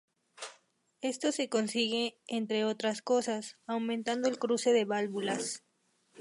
[1.01, 5.63] Esto se consigue, entre otras cosas, aumentando el cruce de válvulas.